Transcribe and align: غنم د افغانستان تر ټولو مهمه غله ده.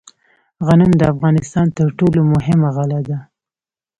غنم 0.65 0.91
د 0.97 1.01
افغانستان 1.13 1.65
تر 1.77 1.87
ټولو 1.99 2.19
مهمه 2.33 2.69
غله 2.75 2.99
ده. 3.07 3.17